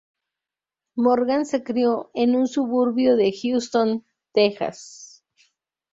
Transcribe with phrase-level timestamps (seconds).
[0.95, 5.23] Morgan se crio en un suburbio de Houston, Texas.